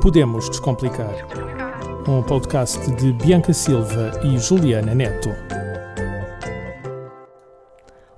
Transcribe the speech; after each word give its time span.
Podemos 0.00 0.48
Descomplicar. 0.48 1.14
Um 2.08 2.22
podcast 2.22 2.90
de 2.96 3.12
Bianca 3.12 3.52
Silva 3.52 4.20
e 4.24 4.38
Juliana 4.38 4.94
Neto. 4.94 5.61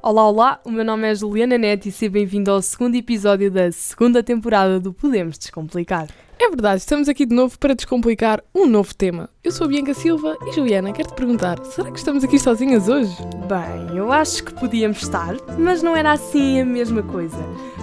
Olá, 0.07 0.29
olá, 0.29 0.61
o 0.67 0.71
meu 0.71 0.85
nome 0.85 1.11
é 1.11 1.15
Juliana 1.15 1.57
Neto 1.57 1.89
e 1.89 1.91
seja 1.91 2.13
bem-vindo 2.13 2.51
ao 2.51 2.61
segundo 2.61 2.95
episódio 2.95 3.51
da 3.51 3.73
segunda 3.73 4.23
temporada 4.23 4.79
do 4.79 4.93
Podemos 4.93 5.39
Descomplicar. 5.39 6.09
É 6.39 6.47
verdade, 6.51 6.81
estamos 6.81 7.09
aqui 7.09 7.25
de 7.25 7.35
novo 7.35 7.59
para 7.59 7.75
descomplicar 7.75 8.45
um 8.55 8.67
novo 8.67 8.95
tema. 8.95 9.31
Eu 9.43 9.51
sou 9.51 9.65
a 9.65 9.69
Bianca 9.69 9.95
Silva 9.95 10.37
e 10.47 10.53
Juliana, 10.53 10.93
quero-te 10.93 11.15
perguntar, 11.15 11.59
será 11.65 11.91
que 11.91 11.97
estamos 11.97 12.23
aqui 12.23 12.39
sozinhas 12.39 12.87
hoje? 12.87 13.17
Bem, 13.49 13.97
eu 13.97 14.13
acho 14.13 14.45
que 14.45 14.53
podíamos 14.53 15.01
estar, 15.03 15.37
mas 15.59 15.83
não 15.83 15.97
era 15.97 16.13
assim 16.13 16.61
a 16.61 16.67
mesma 16.67 17.03
coisa. 17.03 17.39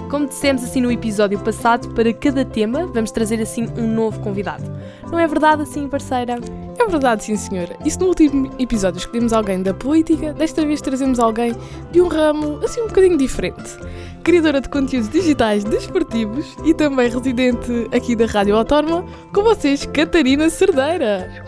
Como 0.08 0.28
dissemos 0.28 0.64
assim 0.64 0.80
no 0.80 0.92
episódio 0.92 1.40
passado, 1.40 1.90
para 1.96 2.14
cada 2.14 2.46
tema 2.46 2.86
vamos 2.86 3.10
trazer 3.10 3.42
assim 3.42 3.66
um 3.76 3.88
novo 3.88 4.20
convidado. 4.20 4.72
Não 5.10 5.18
é 5.18 5.26
verdade 5.26 5.64
assim, 5.64 5.90
parceira? 5.90 6.36
É 6.82 6.88
verdade, 6.88 7.24
sim 7.24 7.38
senhora. 7.38 7.78
E 7.86 7.92
se 7.92 8.00
no 8.00 8.08
último 8.08 8.52
episódio 8.58 8.98
escolhemos 8.98 9.32
alguém 9.34 9.62
da 9.62 9.72
política, 9.72 10.34
desta 10.34 10.66
vez 10.66 10.82
trazemos 10.82 11.20
alguém 11.20 11.54
de 11.92 12.02
um 12.02 12.08
ramo 12.08 12.60
assim 12.66 12.82
um 12.82 12.88
bocadinho 12.88 13.20
diferente. 13.20 13.78
Criadora 14.24 14.60
de 14.60 14.68
conteúdos 14.68 15.08
digitais 15.08 15.64
desportivos 15.64 16.58
e 16.66 16.74
também 16.74 17.08
residente 17.08 17.88
aqui 17.96 18.16
da 18.16 18.26
Rádio 18.26 18.58
Autónoma, 18.58 19.06
com 19.32 19.44
vocês, 19.44 19.86
Catarina 19.86 20.50
Cerdeira. 20.50 21.46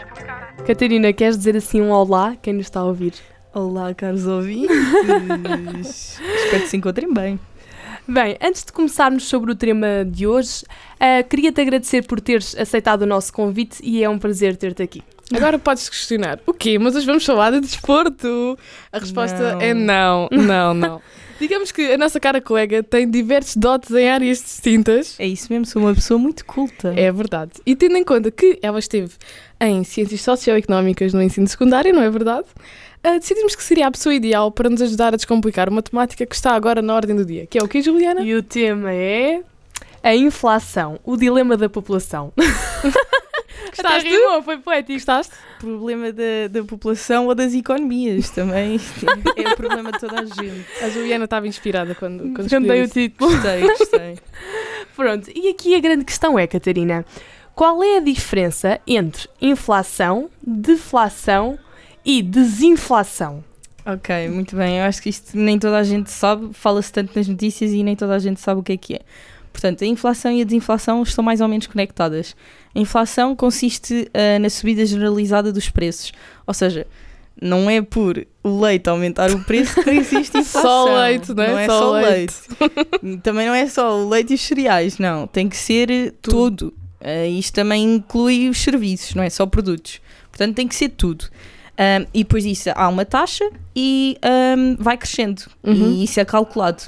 Catarina, 0.68 1.12
queres 1.12 1.36
dizer 1.36 1.58
assim 1.58 1.82
um 1.82 1.90
olá 1.90 2.36
quem 2.40 2.54
nos 2.54 2.68
está 2.68 2.82
a 2.82 2.86
ouvir? 2.86 3.16
Olá, 3.56 3.92
caros 3.96 4.28
ouvintes. 4.28 4.70
Espero 6.46 6.62
que 6.62 6.70
se 6.70 6.78
encontrem 6.78 7.12
bem. 7.12 7.40
Bem, 8.08 8.38
antes 8.40 8.64
de 8.64 8.72
começarmos 8.72 9.24
sobre 9.24 9.52
o 9.52 9.56
tema 9.56 10.06
de 10.06 10.28
hoje, 10.28 10.64
uh, 10.64 11.28
queria-te 11.28 11.60
agradecer 11.60 12.06
por 12.06 12.22
teres 12.22 12.56
aceitado 12.56 13.02
o 13.02 13.06
nosso 13.08 13.34
convite 13.34 13.80
e 13.84 14.04
é 14.04 14.08
um 14.08 14.20
prazer 14.20 14.56
ter-te 14.56 14.84
aqui. 14.84 15.02
Agora 15.34 15.58
podes 15.60 15.90
questionar, 15.90 16.40
o 16.46 16.54
quê? 16.54 16.78
Mas 16.78 16.96
hoje 16.96 17.06
vamos 17.06 17.26
falar 17.26 17.52
de 17.52 17.60
desporto? 17.60 18.58
A 18.92 19.00
resposta 19.00 19.54
Não. 19.54 19.62
é 19.62 19.74
não, 19.74 20.30
não, 20.32 20.74
não. 20.74 21.02
Digamos 21.40 21.72
que 21.72 21.92
a 21.92 21.98
nossa 21.98 22.20
cara 22.20 22.40
colega 22.40 22.82
tem 22.84 23.10
diversos 23.10 23.58
dotes 23.58 23.92
em 23.92 24.08
áreas 24.08 24.38
distintas. 24.42 25.20
É 25.20 25.28
isso 25.28 25.52
mesmo, 25.52 25.66
sou 25.66 25.82
uma 25.82 25.94
pessoa 25.94 26.18
muito 26.18 26.46
culta. 26.46 26.94
É 26.96 27.12
verdade. 27.12 27.52
E 27.66 27.76
tendo 27.76 27.98
em 27.98 28.04
conta 28.04 28.32
que 28.32 28.60
ela 28.62 28.80
esteve 28.80 29.12
em 29.60 29.84
Ciências 29.84 30.22
Socioeconómicas 30.22 31.14
no 31.14 31.22
ensino 31.22 31.48
secundário, 31.48 31.94
não 31.94 32.02
é 32.02 32.10
verdade? 32.10 32.48
Ah, 33.04 33.18
decidimos 33.18 33.56
que 33.56 33.64
seria 33.64 33.88
a 33.88 33.92
pessoa 33.92 34.16
ideal 34.16 34.50
para 34.52 34.70
nos 34.70 34.82
ajudar 34.82 35.14
a 35.14 35.18
descomplicar 35.18 35.68
uma 35.68 35.82
temática 35.82 36.26
que 36.26 36.36
está 36.36 36.52
agora 36.54 36.82
na 36.82 36.96
ordem 36.96 37.16
do 37.16 37.26
dia. 37.26 37.46
Que 37.46 37.58
é 37.58 37.64
o 37.64 37.68
que, 37.68 37.82
Juliana? 37.82 38.22
E 38.22 38.34
o 38.34 38.42
tema 38.42 38.94
é 38.94 39.42
a 40.02 40.16
inflação, 40.16 41.00
o 41.04 41.18
dilema 41.18 41.58
da 41.58 41.68
população. 41.68 42.32
Gostaste? 43.76 44.08
Até 44.08 44.18
rimou, 44.18 44.44
foi 44.44 44.58
poético. 44.58 44.94
Gostaste? 44.94 45.34
Problema 45.60 46.12
da, 46.12 46.48
da 46.50 46.64
população 46.64 47.28
ou 47.28 47.36
das 47.36 47.54
economias 47.54 48.30
também. 48.30 48.80
É 49.36 49.50
o 49.50 49.56
problema 49.56 49.92
de 49.92 50.00
toda 50.00 50.22
a 50.22 50.26
gente. 50.26 50.66
A 50.82 50.90
Juliana 50.90 51.26
estava 51.26 51.48
inspirada 51.48 51.96
quando, 51.96 52.34
quando 52.34 52.50
Cantei 52.50 52.84
o 52.84 52.88
título. 52.88 53.32
Gostei, 53.32 53.62
gostei. 53.78 54.20
Pronto, 54.96 55.30
e 55.34 55.50
aqui 55.50 55.76
a 55.76 55.80
grande 55.80 56.06
questão 56.06 56.38
é, 56.38 56.46
Catarina, 56.46 57.04
qual 57.56 57.84
é 57.84 57.98
a 57.98 58.00
diferença 58.00 58.80
entre 58.86 59.28
inflação, 59.42 60.30
deflação 60.42 61.58
e 62.06 62.22
desinflação? 62.22 63.44
Ok, 63.86 64.30
muito 64.30 64.56
bem. 64.56 64.80
Eu 64.80 64.86
acho 64.86 65.02
que 65.02 65.10
isto 65.10 65.38
nem 65.38 65.60
toda 65.60 65.78
a 65.78 65.84
gente 65.84 66.10
sabe, 66.10 66.54
fala-se 66.54 66.92
tanto 66.92 67.12
nas 67.16 67.28
notícias 67.28 67.72
e 67.72 67.84
nem 67.84 67.96
toda 67.96 68.16
a 68.16 68.20
gente 68.20 68.40
sabe 68.40 68.62
o 68.62 68.64
que 68.64 68.74
é 68.74 68.78
que 68.78 68.94
é. 68.96 69.02
Portanto, 69.54 69.84
a 69.84 69.88
inflação 69.88 70.32
e 70.32 70.42
a 70.42 70.44
desinflação 70.44 71.02
estão 71.04 71.24
mais 71.24 71.40
ou 71.40 71.48
menos 71.48 71.68
conectadas. 71.68 72.36
A 72.76 72.80
inflação 72.80 73.36
consiste 73.36 74.10
ah, 74.14 74.40
na 74.40 74.50
subida 74.50 74.84
generalizada 74.86 75.54
dos 75.54 75.70
preços. 75.70 76.12
Ou 76.46 76.54
seja, 76.54 76.86
não 77.40 77.70
é 77.70 77.82
por 77.82 78.26
o 78.44 78.62
leite 78.62 78.90
aumentar 78.90 79.32
o 79.32 79.44
preço 79.44 79.82
que 79.84 79.90
existe 79.92 80.38
inflação. 80.40 80.62
Só 80.62 80.96
leite, 81.02 81.34
não 81.34 81.44
é? 81.44 81.48
Não 81.52 81.60
é 81.60 81.66
Só 81.68 81.80
só, 81.80 81.92
leite. 81.92 82.36
leite. 82.60 83.22
também 83.24 83.48
não 83.48 83.54
é 83.54 83.68
só 83.68 83.98
o 84.00 84.10
leite 84.10 84.32
e 84.32 84.36
os 84.36 84.42
cereais, 84.42 84.98
não. 84.98 85.28
Tem 85.28 85.48
que 85.48 85.56
ser 85.56 85.90
eh, 85.92 86.12
tudo. 86.22 86.74
Ah, 87.00 87.28
isto 87.28 87.54
também 87.54 87.96
inclui 87.96 88.50
os 88.50 88.58
serviços, 88.58 89.14
não 89.14 89.24
é 89.24 89.30
só 89.30 89.46
produtos. 89.46 90.02
Portanto, 90.30 90.56
tem 90.56 90.68
que 90.68 90.76
ser 90.76 90.90
tudo. 90.90 91.26
Ah, 91.78 92.06
e 92.14 92.24
depois 92.24 92.44
disso 92.44 92.70
há 92.74 92.88
uma 92.90 93.06
taxa 93.06 93.48
e 93.76 94.18
ah, 94.22 94.56
vai 94.80 94.98
crescendo. 94.98 95.44
Uhum. 95.64 95.92
E 95.92 96.04
isso 96.06 96.20
é 96.20 96.26
calculado. 96.26 96.84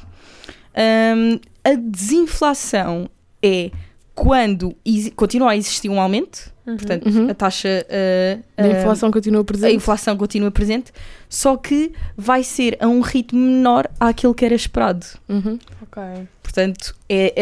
Ah, 0.74 1.40
a 1.66 1.74
desinflação 1.76 3.10
é 3.44 3.72
quando 4.14 4.74
continua 5.16 5.52
a 5.52 5.58
existir 5.58 5.90
um 5.90 6.00
aumento, 6.00 6.50
portanto, 6.64 7.08
Uhum. 7.10 7.30
a 7.30 7.34
taxa. 7.34 7.86
ah, 7.90 8.40
A 8.58 8.64
ah, 8.64 8.68
inflação 8.80 9.12
continua 9.12 9.42
a 9.42 9.44
presente. 9.44 9.76
inflação 9.76 10.16
continua 10.16 10.50
presente, 10.52 10.94
só 11.28 11.58
que 11.58 11.92
vai 12.16 12.42
ser 12.44 12.78
a 12.80 12.88
um 12.88 13.02
ritmo 13.02 13.38
menor 13.40 13.90
àquele 14.00 14.34
que 14.34 14.46
era 14.46 14.56
esperado. 14.56 15.06
Uhum. 15.28 15.60
Ok. 15.82 16.02
Portanto, 16.42 16.96
é, 17.10 17.34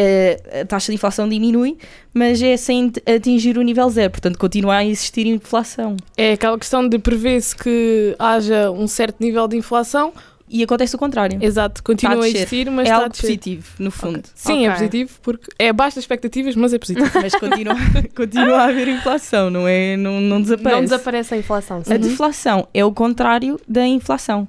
é- 0.52 0.60
a 0.62 0.64
taxa 0.66 0.90
de 0.90 0.96
inflação 0.96 1.28
diminui, 1.28 1.78
mas 2.12 2.42
é 2.42 2.56
sem 2.56 2.90
atingir 3.06 3.56
o 3.56 3.62
nível 3.62 3.88
zero. 3.88 4.10
Portanto, 4.10 4.36
continua 4.36 4.76
a 4.78 4.84
existir 4.84 5.26
inflação. 5.28 5.96
É 6.16 6.32
aquela 6.32 6.58
questão 6.58 6.88
de 6.88 6.98
prever-se 6.98 7.54
que 7.54 8.16
haja 8.18 8.72
um 8.72 8.88
certo 8.88 9.20
nível 9.20 9.46
de 9.46 9.56
inflação. 9.56 10.12
E 10.56 10.62
acontece 10.62 10.94
o 10.94 10.98
contrário. 11.00 11.36
Exato, 11.42 11.82
continua 11.82 12.24
a, 12.24 12.28
existir, 12.28 12.70
mas 12.70 12.86
é 12.86 12.90
está 12.90 12.94
a 12.94 12.98
algo 13.02 13.16
positivo, 13.20 13.66
no 13.80 13.90
fundo. 13.90 14.22
Sim, 14.36 14.66
é 14.66 14.68
Ok. 14.70 14.78
positivo, 14.78 15.18
porque 15.20 15.50
é 15.58 15.68
abaixo 15.70 15.96
das 15.96 16.04
expectativas, 16.04 16.54
mas 16.54 16.72
é 16.72 16.78
positivo. 16.78 17.10
Mas 17.20 17.34
continua, 17.34 17.74
continua 18.14 18.58
a 18.58 18.64
haver 18.68 18.86
inflação, 18.86 19.50
não, 19.50 19.66
é, 19.66 19.96
não, 19.96 20.20
não 20.20 20.40
desaparece. 20.40 20.76
Não 20.80 20.84
desaparece 20.84 21.34
a 21.34 21.36
inflação. 21.38 21.78
A 21.80 21.82
sim. 21.84 21.98
deflação 21.98 22.68
é 22.72 22.84
o 22.84 22.92
contrário 22.92 23.58
da 23.66 23.84
inflação. 23.84 24.46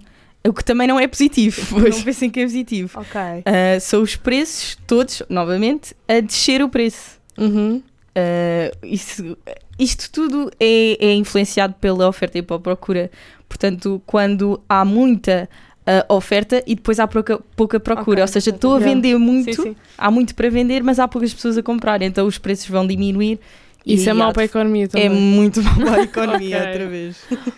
O 0.47 0.53
que 0.53 0.63
também 0.63 0.88
não 0.88 0.99
é 0.99 1.07
positivo. 1.07 1.59
Pois. 1.81 1.97
Não 1.97 2.03
pensem 2.03 2.29
que 2.29 2.39
é 2.39 2.44
positivo. 2.44 2.99
Ok. 2.99 3.19
Ah, 3.44 3.79
são 3.79 4.03
os 4.03 4.15
preços, 4.15 4.77
todos, 4.85 5.23
novamente, 5.27 5.95
a 6.07 6.19
descer 6.19 6.61
o 6.61 6.69
preço. 6.69 7.19
Uhum. 7.35 7.81
Uh, 8.17 8.85
isso- 8.85 9.35
isto 9.79 10.09
tudo 10.11 10.51
é, 10.59 10.97
é 11.03 11.13
influenciado 11.15 11.73
pela 11.81 12.07
oferta 12.07 12.38
e 12.38 12.44
pela 12.44 12.59
procura. 12.59 13.09
Portanto, 13.49 14.01
quando 14.05 14.61
há 14.69 14.85
muita 14.85 15.49
uh, 15.88 16.13
oferta 16.13 16.63
e 16.66 16.75
depois 16.75 17.00
há 17.00 17.07
pouca, 17.07 17.40
pouca 17.56 17.79
procura, 17.79 18.22
Ok, 18.22 18.22
ou 18.23 18.28
seja, 18.28 18.50
estou 18.51 18.75
a 18.75 18.79
vender 18.79 19.18
muito, 19.18 19.53
Sim, 19.56 19.62
sim. 19.69 19.75
há 19.97 20.09
muito 20.12 20.35
para 20.35 20.50
vender, 20.50 20.84
mas 20.84 21.00
há 21.00 21.07
poucas 21.07 21.34
pessoas 21.34 21.57
a 21.57 21.63
comprar, 21.63 22.01
então 22.01 22.25
os 22.28 22.38
preços 22.38 22.68
vão 22.68 22.85
diminuir. 22.85 23.40
Isso 23.85 24.07
e 24.07 24.09
é 24.09 24.13
mau 24.13 24.34
para 24.34 24.41
a 24.41 24.45
economia 24.45 24.88
também. 24.88 25.06
É 25.06 25.09
muito 25.09 25.62
mau 25.62 25.75
para 25.75 25.97
a 25.97 26.01
economia, 26.06 26.57
Ok. 26.57 26.68
outra 26.72 26.88
vez. 26.88 27.18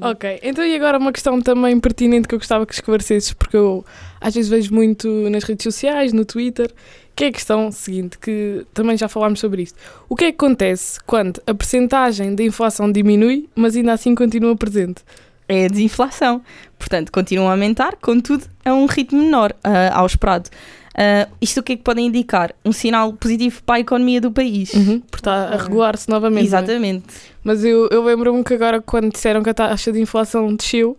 Ok, 0.00 0.40
então 0.42 0.64
e 0.64 0.74
agora 0.74 0.98
uma 0.98 1.12
questão 1.12 1.40
também 1.40 1.78
pertinente 1.78 2.26
que 2.28 2.34
eu 2.34 2.38
gostava 2.38 2.66
que 2.66 2.74
esclarecesses, 2.74 3.32
porque 3.32 3.56
eu 3.56 3.84
às 4.20 4.34
vezes 4.34 4.48
vejo 4.50 4.74
muito 4.74 5.08
nas 5.30 5.44
redes 5.44 5.62
sociais, 5.62 6.12
no 6.12 6.24
Twitter, 6.24 6.70
que 7.14 7.24
é 7.24 7.26
a 7.28 7.32
questão 7.32 7.70
seguinte, 7.72 8.18
que 8.18 8.64
também 8.74 8.96
já 8.96 9.08
falámos 9.08 9.40
sobre 9.40 9.62
isto. 9.62 9.76
O 10.08 10.14
que 10.16 10.24
é 10.26 10.32
que 10.32 10.36
acontece 10.36 10.98
quando 11.06 11.40
a 11.46 11.54
percentagem 11.54 12.34
da 12.34 12.42
inflação 12.42 12.90
diminui, 12.90 13.48
mas 13.54 13.76
ainda 13.76 13.92
assim 13.92 14.14
continua 14.14 14.56
presente? 14.56 15.02
É 15.48 15.64
a 15.64 15.68
desinflação. 15.68 16.42
Portanto, 16.78 17.10
continua 17.10 17.48
a 17.48 17.50
aumentar, 17.52 17.96
contudo, 18.00 18.44
a 18.64 18.74
um 18.74 18.86
ritmo 18.86 19.20
menor 19.22 19.54
ah, 19.64 19.98
ao 19.98 20.06
esperado. 20.06 20.50
Ah, 20.94 21.28
isto 21.40 21.60
o 21.60 21.62
que 21.62 21.72
é 21.72 21.76
que 21.76 21.82
pode 21.82 22.00
indicar? 22.00 22.54
Um 22.64 22.72
sinal 22.72 23.12
positivo 23.12 23.62
para 23.64 23.76
a 23.76 23.80
economia 23.80 24.20
do 24.20 24.30
país. 24.30 24.74
Uhum, 24.74 25.00
porque 25.00 25.20
está 25.20 25.44
a 25.44 25.54
Ok. 25.54 25.58
regular-se 25.64 26.08
novamente. 26.08 26.42
é? 26.42 26.46
Exatamente. 26.46 27.04
Mas 27.42 27.64
eu, 27.64 27.88
eu 27.90 28.04
lembro-me 28.04 28.44
que 28.44 28.54
agora, 28.54 28.80
quando 28.82 29.10
disseram 29.12 29.42
que 29.42 29.50
a 29.50 29.54
taxa 29.54 29.90
de 29.90 30.00
inflação 30.00 30.54
desceu, 30.54 30.96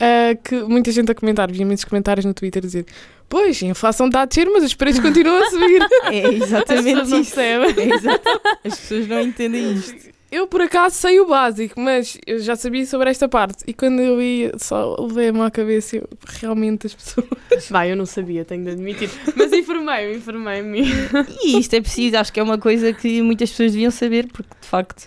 ah, 0.00 0.34
que 0.42 0.62
muita 0.64 0.90
gente 0.90 1.12
a 1.12 1.14
comentar, 1.14 1.50
vi 1.52 1.60
imensos 1.62 1.84
comentários 1.84 2.24
no 2.24 2.34
Twitter 2.34 2.60
a 2.62 2.66
dizer: 2.66 2.86
Pois, 3.28 3.62
a 3.62 3.66
inflação 3.66 4.06
está 4.06 4.22
a 4.22 4.24
descer, 4.24 4.46
mas 4.50 4.64
os 4.64 4.74
preços 4.74 5.00
continuam 5.00 5.42
a 5.42 5.50
subir. 5.50 5.80
É 6.10 6.28
exatamente 6.34 7.00
As 7.00 7.08
isso. 7.10 7.40
É 7.40 7.88
exato. 7.94 8.28
As 8.64 8.78
pessoas 8.80 9.06
não 9.06 9.20
entendem 9.20 9.72
isto. 9.74 10.12
Eu, 10.32 10.46
por 10.46 10.62
acaso, 10.62 10.96
sei 10.96 11.20
o 11.20 11.26
básico, 11.26 11.78
mas 11.78 12.16
eu 12.26 12.38
já 12.38 12.56
sabia 12.56 12.86
sobre 12.86 13.10
esta 13.10 13.28
parte. 13.28 13.62
E 13.66 13.74
quando 13.74 14.00
eu 14.00 14.18
li, 14.18 14.50
só 14.56 14.96
levei-me 14.98 15.42
à 15.42 15.50
cabeça, 15.50 15.96
eu, 15.96 16.08
realmente 16.40 16.86
as 16.86 16.94
pessoas. 16.94 17.28
Vai, 17.68 17.92
eu 17.92 17.96
não 17.96 18.06
sabia, 18.06 18.42
tenho 18.42 18.64
de 18.64 18.70
admitir. 18.70 19.10
Mas 19.36 19.52
informei-me, 19.52 20.16
informei-me. 20.16 20.84
E 21.44 21.58
isto 21.58 21.74
é 21.74 21.82
preciso, 21.82 22.16
acho 22.16 22.32
que 22.32 22.40
é 22.40 22.42
uma 22.42 22.56
coisa 22.56 22.94
que 22.94 23.20
muitas 23.20 23.50
pessoas 23.50 23.72
deviam 23.72 23.90
saber, 23.90 24.26
porque 24.32 24.48
de 24.58 24.66
facto, 24.66 25.06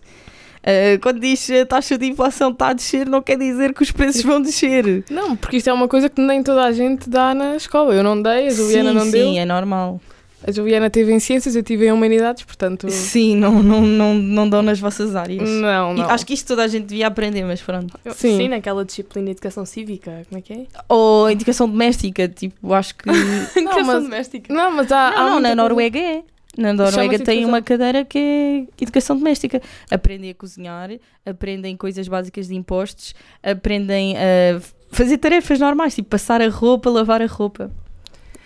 ah, 0.63 0.99
quando 1.01 1.19
diz 1.19 1.49
a 1.49 1.65
taxa 1.65 1.97
de 1.97 2.05
inflação 2.05 2.51
está 2.51 2.67
a 2.67 2.73
descer, 2.73 3.07
não 3.07 3.21
quer 3.21 3.37
dizer 3.37 3.73
que 3.73 3.81
os 3.81 3.91
preços 3.91 4.21
vão 4.21 4.39
descer. 4.39 5.03
Não, 5.09 5.35
porque 5.35 5.57
isto 5.57 5.69
é 5.69 5.73
uma 5.73 5.87
coisa 5.87 6.07
que 6.07 6.21
nem 6.21 6.43
toda 6.43 6.63
a 6.63 6.71
gente 6.71 7.09
dá 7.09 7.33
na 7.33 7.55
escola. 7.55 7.95
Eu 7.95 8.03
não 8.03 8.21
dei, 8.21 8.47
a 8.47 8.49
Juliana 8.51 8.89
sim, 8.89 8.95
não 8.95 9.05
sim, 9.05 9.11
deu. 9.11 9.41
é 9.41 9.45
normal. 9.45 9.99
A 10.47 10.51
Juliana 10.51 10.89
teve 10.91 11.11
em 11.11 11.19
ciências, 11.19 11.55
eu 11.55 11.63
tive 11.63 11.87
em 11.87 11.91
humanidades, 11.91 12.43
portanto. 12.43 12.87
Sim, 12.91 13.35
não, 13.35 13.63
não, 13.63 13.81
não, 13.81 14.13
não 14.13 14.47
dão 14.47 14.61
nas 14.61 14.79
vossas 14.79 15.15
áreas. 15.15 15.49
Não, 15.49 15.93
E 15.95 15.99
não. 15.99 16.09
acho 16.09 16.23
que 16.25 16.33
isto 16.35 16.47
toda 16.47 16.63
a 16.63 16.67
gente 16.67 16.85
devia 16.85 17.07
aprender, 17.07 17.43
mas 17.43 17.61
pronto. 17.61 17.97
Eu- 18.05 18.13
Sim. 18.13 18.37
Sim. 18.37 18.47
naquela 18.49 18.85
disciplina 18.85 19.25
de 19.25 19.31
educação 19.31 19.65
cívica, 19.65 20.21
como 20.29 20.37
é 20.37 20.41
que 20.41 20.53
é? 20.53 20.65
Ou 20.87 21.29
educação 21.31 21.67
doméstica, 21.67 22.27
tipo, 22.27 22.73
acho 22.73 22.93
que. 22.95 23.09
Educação 23.57 23.83
mas- 23.85 24.03
doméstica. 24.03 24.53
Não, 24.53 24.71
mas 24.71 24.91
há. 24.91 25.07
há 25.07 25.11
não, 25.11 25.17
não, 25.17 25.31
muita 25.33 25.41
na 25.41 25.41
coisa- 25.49 25.55
Noruega 25.55 25.99
é. 25.99 26.23
Na 26.57 26.71
Noruega 26.73 27.17
tem 27.19 27.39
educação. 27.39 27.47
uma 27.49 27.61
cadeira 27.61 28.05
que 28.05 28.17
é 28.17 28.83
educação 28.83 29.17
doméstica. 29.17 29.61
Aprendem 29.91 30.29
a 30.29 30.33
cozinhar, 30.35 30.89
aprendem 31.25 31.75
coisas 31.75 32.07
básicas 32.07 32.47
de 32.47 32.55
impostos, 32.55 33.13
aprendem 33.43 34.15
a 34.15 34.61
fazer 34.91 35.17
tarefas 35.17 35.59
normais, 35.59 35.95
tipo 35.95 36.07
passar 36.07 36.41
a 36.41 36.47
roupa, 36.47 36.89
lavar 36.89 37.21
a 37.21 37.25
roupa. 37.25 37.69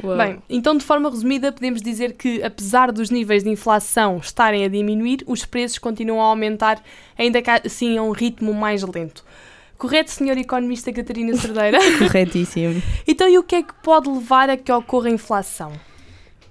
Uau. 0.04 0.18
Bem, 0.18 0.42
então 0.50 0.78
de 0.78 0.84
forma 0.84 1.10
resumida 1.10 1.52
podemos 1.52 1.82
dizer 1.82 2.14
que 2.14 2.42
apesar 2.42 2.92
dos 2.92 3.10
níveis 3.10 3.44
de 3.44 3.50
inflação 3.50 4.18
estarem 4.18 4.64
a 4.64 4.68
diminuir, 4.70 5.24
os 5.28 5.46
preços 5.46 5.78
continuam 5.78 6.22
a 6.22 6.26
aumentar, 6.26 6.82
ainda 7.18 7.42
que 7.42 7.50
assim 7.50 7.98
a 7.98 8.04
um 8.04 8.12
ritmo 8.12 8.54
mais 8.54 8.82
lento. 8.84 9.26
Correto, 9.78 10.12
senhor 10.12 10.38
economista 10.38 10.92
Catarina 10.92 11.36
Cerdeira? 11.36 11.80
Corretíssimo. 12.00 12.82
então 13.08 13.28
e 13.30 13.38
o 13.38 13.44
que 13.44 13.56
é 13.56 13.64
que 13.64 13.74
pode 13.82 14.10
levar 14.10 14.50
a 14.50 14.58
que 14.58 14.72
ocorra 14.72 15.10
inflação? 15.10 15.72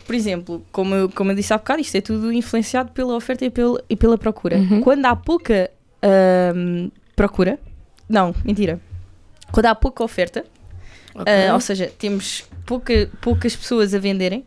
Por 0.07 0.15
exemplo, 0.15 0.65
como 0.73 0.95
eu, 0.95 1.11
como 1.11 1.31
eu 1.33 1.37
disse 1.37 1.53
há 1.53 1.59
bocado, 1.59 1.83
isto 1.83 1.95
é 1.95 2.01
tudo 2.01 2.33
influenciado 2.33 2.93
pela 2.93 3.15
oferta 3.15 3.45
e 3.45 3.51
pela, 3.51 3.83
e 3.91 3.95
pela 3.95 4.17
procura. 4.17 4.57
Uhum. 4.57 4.81
Quando 4.81 5.05
há 5.05 5.15
pouca 5.15 5.71
ahm, 6.03 6.89
procura, 7.15 7.59
não, 8.09 8.35
mentira. 8.43 8.81
Quando 9.53 9.67
há 9.67 9.75
pouca 9.75 10.03
oferta, 10.03 10.47
Ok. 11.19 11.33
ah, 11.33 11.55
ou 11.55 11.61
seja, 11.61 11.91
temos 11.99 12.45
pouca, 12.67 13.11
poucas 13.21 13.55
pessoas 13.57 13.93
a 13.95 13.99
venderem 13.99 14.45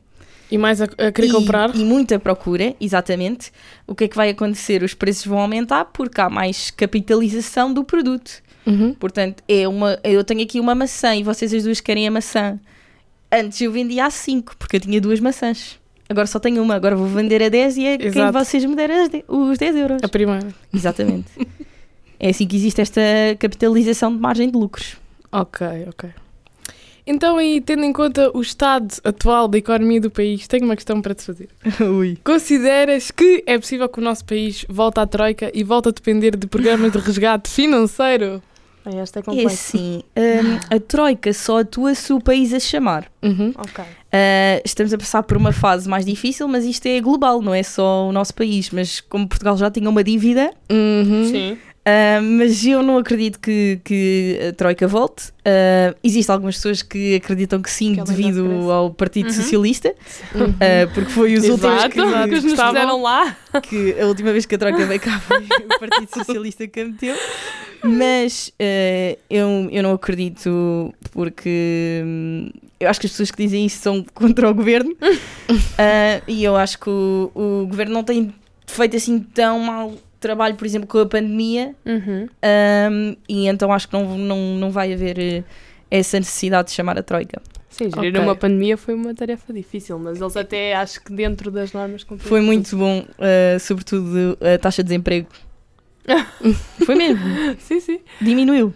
E 0.51 0.57
mais 0.57 0.81
a, 0.81 0.85
a 0.85 1.11
querer 1.11 1.27
e, 1.27 1.31
comprar? 1.31 1.75
e 1.75 1.83
muita 1.83 2.17
procura, 2.19 2.75
exatamente, 2.79 3.51
o 3.87 3.93
que 3.95 4.03
é 4.05 4.07
que 4.07 4.15
vai 4.15 4.29
acontecer? 4.29 4.83
Os 4.83 4.93
preços 4.93 5.25
vão 5.25 5.39
aumentar 5.39 5.85
porque 5.85 6.19
há 6.21 6.29
mais 6.29 6.69
capitalização 6.71 7.73
do 7.73 7.83
produto. 7.83 8.41
Uhum. 8.65 8.93
Portanto, 8.93 9.43
é 9.47 9.67
uma, 9.67 9.99
eu 10.03 10.23
tenho 10.23 10.43
aqui 10.43 10.59
uma 10.59 10.75
maçã 10.75 11.15
e 11.15 11.23
vocês 11.23 11.53
as 11.53 11.63
duas 11.63 11.79
querem 11.81 12.07
a 12.07 12.11
maçã. 12.11 12.59
Antes 13.31 13.59
eu 13.61 13.71
vendia 13.71 14.05
a 14.05 14.09
5, 14.09 14.55
porque 14.57 14.75
eu 14.75 14.79
tinha 14.81 14.99
duas 15.01 15.19
maçãs. 15.19 15.79
Agora 16.09 16.27
só 16.27 16.37
tenho 16.39 16.61
uma, 16.61 16.75
agora 16.75 16.95
vou 16.95 17.07
vender 17.07 17.41
a 17.41 17.47
10 17.49 17.77
e 17.77 17.85
é 17.85 17.97
quem 17.97 18.07
Exato. 18.07 18.37
vocês 18.37 18.65
me 18.65 18.75
derem 18.75 18.97
as 19.03 19.09
de- 19.09 19.23
os 19.27 19.57
10 19.57 19.75
euros. 19.77 20.03
A 20.03 20.09
primeira. 20.09 20.47
Exatamente. 20.73 21.29
é 22.19 22.29
assim 22.29 22.45
que 22.45 22.55
existe 22.57 22.81
esta 22.81 23.01
capitalização 23.39 24.13
de 24.13 24.19
margem 24.19 24.51
de 24.51 24.57
lucros. 24.57 24.97
Ok, 25.31 25.65
ok. 25.87 26.09
Então, 27.05 27.39
e 27.41 27.59
tendo 27.61 27.83
em 27.83 27.91
conta 27.93 28.29
o 28.35 28.41
estado 28.41 28.93
atual 29.03 29.47
da 29.47 29.57
economia 29.57 29.99
do 30.01 30.11
país, 30.11 30.47
tenho 30.47 30.65
uma 30.65 30.75
questão 30.75 31.01
para 31.01 31.15
te 31.15 31.23
fazer. 31.23 31.49
Ui. 31.81 32.17
Consideras 32.23 33.11
que 33.11 33.43
é 33.45 33.57
possível 33.57 33.87
que 33.89 33.99
o 33.99 34.03
nosso 34.03 34.23
país 34.25 34.65
volte 34.69 34.99
à 34.99 35.07
troika 35.07 35.51
e 35.53 35.63
volte 35.63 35.89
a 35.89 35.91
depender 35.91 36.35
de 36.35 36.47
programas 36.47 36.91
de 36.91 36.97
resgate 36.99 37.49
financeiro? 37.49 38.41
Esta 38.83 39.19
é 39.19 39.21
É 39.21 39.23
complexa. 39.23 39.47
assim, 39.77 40.01
hum, 40.17 40.57
a 40.75 40.79
Troika 40.79 41.31
só 41.33 41.59
atua 41.59 41.93
se 41.93 42.11
o 42.13 42.19
país 42.19 42.51
a 42.51 42.59
chamar. 42.59 43.11
Uhum. 43.21 43.53
Ok. 43.55 43.83
Uh, 43.83 44.59
estamos 44.65 44.91
a 44.91 44.97
passar 44.97 45.21
por 45.21 45.37
uma 45.37 45.51
fase 45.51 45.87
mais 45.87 46.03
difícil, 46.03 46.47
mas 46.47 46.65
isto 46.65 46.87
é 46.87 46.99
global, 46.99 47.43
não 47.43 47.53
é 47.53 47.61
só 47.61 48.07
o 48.09 48.11
nosso 48.11 48.33
país. 48.33 48.71
Mas 48.71 48.99
como 48.99 49.27
Portugal 49.27 49.55
já 49.55 49.69
tinha 49.69 49.87
uma 49.87 50.03
dívida, 50.03 50.51
Uhum. 50.71 51.25
Sim. 51.29 51.57
Uh, 51.85 52.21
mas 52.23 52.65
eu 52.65 52.81
não 52.83 52.97
acredito 52.97 53.39
que, 53.39 53.79
que 53.83 54.39
a 54.49 54.53
Troika 54.53 54.87
volte. 54.87 55.29
Uh, 55.39 55.95
Existem 56.03 56.33
algumas 56.33 56.55
pessoas 56.55 56.81
que 56.81 57.15
acreditam 57.15 57.61
que 57.61 57.69
sim, 57.71 57.91
Que 57.91 57.95
já 57.97 58.03
devido 58.03 58.71
ao 58.71 58.91
Partido 58.91 59.27
Uhum. 59.27 59.33
Socialista, 59.33 59.93
Uhum. 60.35 60.49
uh, 60.49 60.93
porque 60.93 61.11
foi 61.11 61.33
os 61.35 61.47
últimos 61.47 61.75
Exato, 61.75 61.89
que, 61.89 62.01
que 62.01 62.35
nos 62.35 62.45
estavam- 62.45 62.73
fizeram 62.73 63.01
lá. 63.01 63.35
que 63.63 63.95
a 63.99 64.05
última 64.05 64.31
vez 64.31 64.45
que 64.45 64.55
a 64.55 64.57
Troika 64.57 64.85
veio 64.85 64.99
cá 64.99 65.19
foi 65.19 65.39
o 65.65 65.79
Partido 65.79 66.09
Socialista 66.13 66.67
que 66.67 66.79
a 66.79 66.85
meteu. 66.85 67.15
Mas 67.83 68.49
uh, 68.59 69.17
eu, 69.29 69.67
eu 69.71 69.81
não 69.83 69.93
acredito 69.93 70.93
porque 71.11 72.01
hum, 72.05 72.49
eu 72.79 72.87
acho 72.87 72.99
que 72.99 73.07
as 73.07 73.11
pessoas 73.11 73.31
que 73.31 73.41
dizem 73.43 73.65
isso 73.65 73.79
são 73.81 74.05
contra 74.13 74.49
o 74.49 74.53
governo 74.53 74.91
Uh, 75.49 76.21
e 76.27 76.43
eu 76.43 76.55
acho 76.55 76.79
que 76.79 76.89
o, 76.89 77.31
o 77.33 77.65
governo 77.67 77.93
não 77.93 78.03
tem 78.03 78.33
feito 78.67 78.95
assim 78.95 79.19
tão 79.19 79.59
mal 79.59 79.93
trabalho, 80.21 80.55
por 80.55 80.65
exemplo, 80.65 80.87
com 80.87 80.99
a 80.99 81.05
pandemia 81.05 81.75
Uhum. 81.85 82.27
um, 82.91 83.15
e 83.27 83.47
então 83.47 83.71
acho 83.73 83.87
que 83.87 83.93
não, 83.93 84.17
não, 84.17 84.37
não 84.57 84.71
vai 84.71 84.93
haver 84.93 85.19
eh, 85.19 85.43
essa 85.89 86.17
necessidade 86.19 86.69
de 86.69 86.73
chamar 86.75 86.97
a 86.97 87.03
Troika. 87.03 87.41
Sim, 87.69 87.89
gerir 87.89 88.11
Ok. 88.15 88.19
uma 88.21 88.35
pandemia 88.35 88.77
foi 88.77 88.93
uma 88.93 89.13
tarefa 89.13 89.51
difícil, 89.53 89.97
mas 89.97 90.19
eles 90.21 90.35
até 90.37 90.75
acho 90.75 91.01
que 91.03 91.11
dentro 91.13 91.49
das 91.51 91.71
normas 91.73 92.03
cumpriram 92.03 92.29
Foi 92.29 92.41
muito 92.41 92.75
bom, 92.77 92.99
uh, 92.99 93.59
sobretudo 93.59 94.37
a 94.41 94.57
taxa 94.57 94.83
de 94.83 94.87
desemprego. 94.89 95.27
Foi 96.85 96.95
mesmo, 96.95 97.23
Sim, 97.59 97.79
sim. 97.79 97.99
diminuiu. 98.21 98.73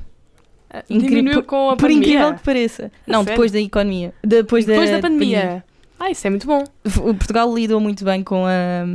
Ah, 0.69 0.83
Incrível- 0.89 1.09
Diminuiu 1.17 1.43
com 1.43 1.69
a 1.69 1.75
Por 1.75 1.81
pandemia. 1.87 1.99
incrível 2.07 2.33
que 2.35 2.43
pareça. 2.43 2.91
Não, 3.07 3.19
Sério? 3.19 3.25
depois 3.33 3.51
da 3.51 3.59
economia. 3.59 4.13
Depois, 4.23 4.65
Depois 4.65 4.89
da, 4.89 4.97
da 4.97 5.01
pandemia. 5.01 5.63
Ah, 5.99 6.09
isso 6.11 6.25
é 6.27 6.29
muito 6.29 6.45
bom. 6.47 6.63
O 7.01 7.13
Portugal 7.13 7.53
lidou 7.53 7.79
muito 7.79 8.03
bem 8.05 8.23
com 8.23 8.45
a, 8.45 8.85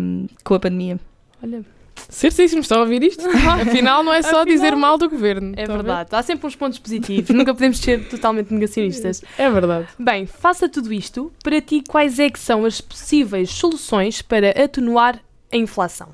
com 0.44 0.54
a 0.54 0.60
pandemia. 0.60 0.98
Olha, 1.42 1.62
Certíssimo, 2.10 2.60
estão 2.60 2.78
a 2.78 2.80
ouvir 2.82 3.02
isto? 3.02 3.24
Afinal, 3.62 4.02
não 4.02 4.12
é 4.12 4.20
só 4.20 4.40
Afinal, 4.40 4.44
dizer 4.44 4.74
mal 4.76 4.98
do 4.98 5.08
governo. 5.08 5.52
é 5.56 5.64
ver? 5.66 5.72
verdade. 5.72 6.08
Há 6.12 6.22
sempre 6.22 6.46
uns 6.46 6.56
pontos 6.56 6.78
positivos. 6.78 7.30
Nunca 7.30 7.54
podemos 7.54 7.78
ser 7.78 8.08
totalmente 8.08 8.52
negacionistas. 8.52 9.22
É 9.38 9.48
verdade. 9.48 9.86
Bem, 9.98 10.26
faça 10.26 10.68
tudo 10.68 10.92
isto. 10.92 11.32
Para 11.42 11.60
ti, 11.60 11.82
quais 11.88 12.18
é 12.18 12.28
que 12.28 12.38
são 12.38 12.64
as 12.64 12.80
possíveis 12.80 13.50
soluções 13.50 14.20
para 14.22 14.50
atenuar 14.50 15.20
a 15.52 15.56
inflação? 15.56 16.08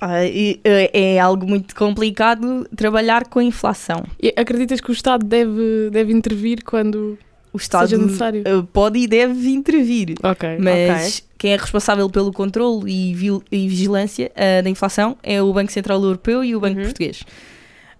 Eh, 0.00 0.90
é 0.92 1.18
algo 1.18 1.46
muito 1.46 1.74
complicado 1.74 2.68
trabalhar 2.76 3.26
com 3.28 3.40
a 3.40 3.44
inflação. 3.44 4.04
E 4.22 4.32
acreditas 4.36 4.80
que 4.80 4.90
o 4.90 4.92
Estado 4.92 5.24
deve, 5.26 5.90
deve 5.90 6.12
intervir 6.12 6.62
quando 6.62 7.18
O 7.52 7.56
Estado 7.56 7.88
seja 7.88 8.00
necessário? 8.00 8.42
eh, 8.46 8.62
pode 8.72 8.98
e 9.00 9.08
deve 9.08 9.48
intervir, 9.50 10.14
Ok. 10.22 10.58
mas 10.60 11.26
quem 11.38 11.52
é 11.52 11.56
responsável 11.56 12.10
pelo 12.10 12.32
controle 12.32 12.90
e, 12.92 13.14
vil- 13.14 13.42
e 13.50 13.68
vigilância 13.68 14.30
eh, 14.34 14.60
da 14.60 14.68
inflação 14.68 15.16
é 15.22 15.40
o 15.40 15.52
Banco 15.52 15.70
Central 15.72 16.02
Europeu 16.02 16.42
e 16.44 16.54
o 16.56 16.60
Banco 16.60 16.78
Uhum. 16.78 16.84
Português. 16.84 17.22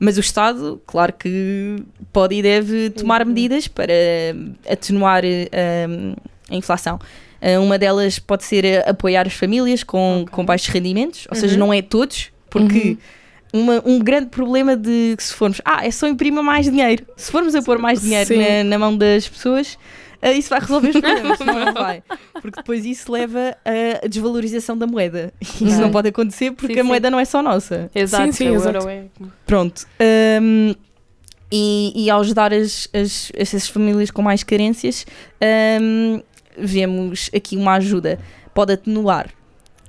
Mas 0.00 0.16
o 0.16 0.20
Estado, 0.20 0.80
claro 0.86 1.12
que 1.12 1.76
pode 2.12 2.34
e 2.34 2.42
deve 2.42 2.90
tomar 2.90 3.22
Uhum. 3.22 3.28
medidas 3.28 3.66
para 3.68 3.92
atenuar 4.68 5.22
eh, 5.24 5.86
a 6.50 6.54
inflação. 6.54 6.98
Eh, 7.40 7.58
uma 7.58 7.78
delas 7.78 8.18
pode 8.18 8.44
ser 8.44 8.86
apoiar 8.88 9.26
as 9.26 9.34
famílias 9.34 9.82
com, 9.84 10.22
Ok. 10.22 10.26
com 10.32 10.44
baixos 10.44 10.68
rendimentos, 10.68 11.26
ou 11.30 11.36
seja, 11.36 11.54
Uhum. 11.54 11.60
não 11.60 11.72
é 11.72 11.80
todos, 11.82 12.30
porque 12.50 12.96
uma- 13.52 13.82
um 13.84 13.98
grande 14.00 14.26
problema 14.26 14.76
de 14.76 15.14
que 15.16 15.22
se 15.22 15.32
formos, 15.32 15.60
ah, 15.64 15.86
é 15.86 15.90
só 15.90 16.06
imprimir 16.08 16.42
mais 16.42 16.66
dinheiro. 16.70 17.06
Se 17.16 17.30
formos 17.30 17.54
a 17.54 17.62
pôr 17.62 17.78
mais 17.78 18.02
dinheiro 18.02 18.36
na, 18.36 18.64
na 18.64 18.78
mão 18.78 18.96
das 18.96 19.28
pessoas, 19.28 19.78
isso 20.22 20.50
vai 20.50 20.60
resolver 20.60 20.88
os 20.88 21.00
problemas, 21.00 21.38
não, 21.40 21.64
não 21.66 21.72
vai. 21.74 22.02
Porque 22.40 22.56
depois 22.60 22.84
isso 22.84 23.10
leva 23.12 23.56
à 24.02 24.06
desvalorização 24.06 24.76
da 24.76 24.86
moeda. 24.86 25.32
E 25.60 25.68
isso 25.68 25.80
não 25.80 25.90
pode 25.90 26.08
acontecer 26.08 26.50
porque 26.52 26.74
Sim, 26.74 26.80
a 26.80 26.82
sim. 26.82 26.88
moeda 26.88 27.10
não 27.10 27.20
é 27.20 27.24
só 27.24 27.42
nossa. 27.42 27.90
Exato, 27.94 28.32
sim, 28.32 28.50
o 28.50 28.54
exato. 28.54 28.78
euro 28.78 28.88
é... 28.88 29.04
Pronto. 29.46 29.86
Hum, 30.42 30.74
e, 31.52 31.92
e 32.04 32.10
ao 32.10 32.20
ajudar 32.20 32.52
as, 32.52 32.88
as- 32.92 33.32
essas 33.34 33.68
famílias 33.68 34.10
com 34.10 34.20
mais 34.22 34.42
carências, 34.42 35.06
hum, 35.80 36.20
vemos 36.56 37.30
aqui 37.34 37.56
uma 37.56 37.74
ajuda. 37.74 38.18
Pode 38.52 38.72
atenuar. 38.72 39.30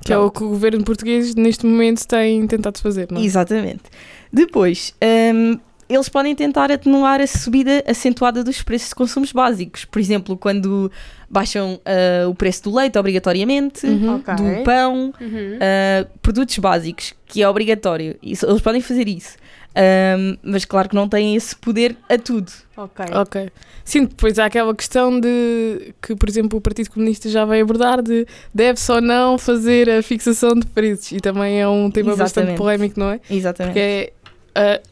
Que 0.06 0.14
é 0.14 0.18
o 0.18 0.32
que 0.32 0.42
o 0.44 0.48
governo 0.50 0.82
português 0.84 1.36
neste 1.36 1.66
momento 1.66 2.08
tem 2.08 2.48
tentado 2.48 2.80
fazer, 2.80 3.08
não 3.12 3.20
é? 3.20 3.26
Exatamente. 3.26 3.84
Depois, 4.32 4.94
hum, 5.36 5.60
eles 5.90 6.08
podem 6.08 6.36
tentar 6.36 6.72
atenuar 6.72 7.20
a 7.20 7.26
subida 7.28 7.84
acentuada 7.88 8.44
dos 8.44 8.62
preços 8.62 8.90
de 8.90 8.96
consumos 8.96 9.32
básicos. 9.32 9.86
Por 9.86 10.00
exemplo, 10.00 10.38
quando 10.38 10.92
baixam 11.30 11.80
ah, 11.86 12.28
o 12.30 12.36
preço 12.36 12.64
do 12.66 12.76
leite 12.76 12.98
obrigatoriamente, 12.98 13.86
Uhum. 13.88 14.16
Ok. 14.18 14.36
do 14.36 14.64
pão, 14.64 15.14
Uhum. 15.20 15.58
ah, 15.60 16.06
produtos 16.22 16.58
básicos, 16.60 17.14
que 17.26 17.42
é 17.42 17.50
obrigatório. 17.50 18.16
Isso, 18.22 18.46
eles 18.46 18.62
podem 18.62 18.82
fazer 18.82 19.08
isso. 19.08 19.36
Hum, 20.18 20.36
mas 20.42 20.66
claro 20.66 20.90
que 20.90 20.96
não 20.96 21.08
têm 21.08 21.36
esse 21.36 21.56
poder 21.56 21.96
a 22.10 22.18
tudo. 22.18 22.52
Ok. 22.76 23.06
Ok. 23.14 23.50
Sim, 23.86 24.06
depois 24.06 24.38
há 24.40 24.46
aquela 24.46 24.74
questão 24.76 25.20
de 25.20 25.94
que, 26.02 26.16
por 26.16 26.28
exemplo, 26.28 26.58
o 26.58 26.62
Partido 26.62 26.90
Comunista 26.90 27.30
já 27.30 27.46
vai 27.46 27.62
abordar 27.62 28.02
de 28.02 28.26
deve-se 28.54 28.92
ou 28.92 29.00
não 29.00 29.38
fazer 29.38 29.88
a 29.90 30.02
fixação 30.02 30.56
de 30.56 30.66
preços. 30.66 31.12
E 31.12 31.20
também 31.20 31.62
é 31.62 31.68
um 31.68 31.90
tema 31.92 32.10
bastante 32.16 32.48
Exatamente. 32.50 32.58
polémico, 32.58 33.00
não 33.00 33.12
é? 33.12 33.20
Exatamente. 33.30 33.74
Porque 33.74 33.80
é, 33.80 34.14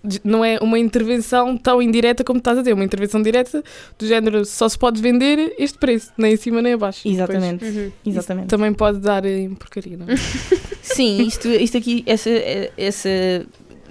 de- 0.04 0.22
não 0.24 0.44
é 0.44 0.58
uma 0.62 0.78
intervenção 0.80 1.58
tão 1.58 1.82
indireta 1.82 2.24
como 2.24 2.40
estás 2.40 2.58
a 2.58 2.64
ter, 2.64 2.74
uma 2.74 2.84
intervenção 2.84 3.22
direta 3.22 3.64
do 3.98 4.06
género 4.08 4.46
só 4.46 4.68
se 4.70 4.78
pode 4.78 5.02
vender 5.02 5.54
este 5.58 5.78
preço, 5.78 6.12
nem 6.18 6.34
em 6.34 6.38
cima 6.38 6.62
nem 6.62 6.74
abaixo. 6.74 7.08
Exatamente. 7.08 7.64
Uhum. 7.66 7.92
Exatamente. 8.06 8.46
isso 8.46 8.50
também 8.50 8.74
pode 8.74 9.00
dar 9.00 9.26
em 9.26 9.54
porcaria, 9.56 9.98
não 9.98 10.06
é? 10.08 10.16
Sim, 10.82 11.22
isto, 11.24 11.48
isto 11.50 11.78
aqui, 11.78 12.04
essa, 12.06 12.30
essa 12.78 13.10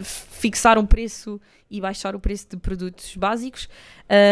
fixar 0.00 0.78
um 0.78 0.86
preço 0.86 1.40
e 1.70 1.80
baixar 1.80 2.14
o 2.14 2.20
preço 2.20 2.46
de 2.50 2.56
produtos 2.56 3.16
básicos 3.16 3.68